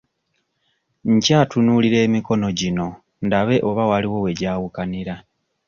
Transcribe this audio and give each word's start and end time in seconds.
Nkyatunuulira 1.13 1.97
emikono 2.07 2.47
gino 2.59 2.87
ndabe 3.25 3.55
oba 3.69 3.83
waliwo 3.91 4.17
we 4.23 4.31
gyawukanira. 4.39 5.15